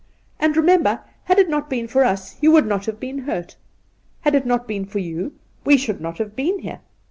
[0.39, 3.55] And, remember, had it not been for us you would not have been Kurt.
[4.21, 6.79] Had it not been for you we should not have been here.